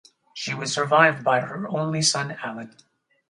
[0.33, 2.75] She was survived by her only son, Alan.